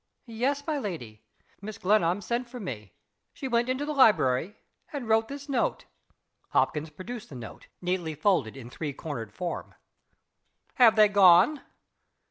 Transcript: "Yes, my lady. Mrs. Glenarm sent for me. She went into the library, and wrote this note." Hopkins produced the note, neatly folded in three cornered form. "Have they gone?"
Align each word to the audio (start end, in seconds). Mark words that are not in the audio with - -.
"Yes, 0.25 0.65
my 0.65 0.79
lady. 0.79 1.21
Mrs. 1.61 1.79
Glenarm 1.81 2.21
sent 2.21 2.49
for 2.49 2.59
me. 2.59 2.91
She 3.33 3.47
went 3.47 3.69
into 3.69 3.85
the 3.85 3.93
library, 3.93 4.57
and 4.91 5.07
wrote 5.07 5.27
this 5.27 5.47
note." 5.47 5.85
Hopkins 6.49 6.89
produced 6.89 7.29
the 7.29 7.35
note, 7.35 7.67
neatly 7.83 8.15
folded 8.15 8.57
in 8.57 8.71
three 8.71 8.93
cornered 8.93 9.31
form. 9.31 9.75
"Have 10.73 10.95
they 10.95 11.07
gone?" 11.07 11.61